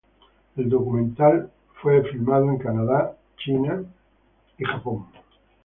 El 0.55 0.67
documental 0.67 1.51
fue 1.79 2.01
filmado 2.09 2.49
en 2.49 2.57
Canadá, 2.57 3.15
China 3.37 3.83
y 4.57 4.63
Estados 4.63 4.83
Unidos. 4.87 5.23